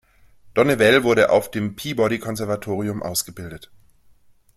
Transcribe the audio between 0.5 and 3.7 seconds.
Don Ewell wurde auf dem Peabody-Konservatorium ausgebildet.